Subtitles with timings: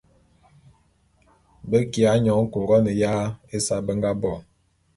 [1.69, 3.13] Be kiya nyône Couronne ya
[3.55, 4.33] ésae be nga bo.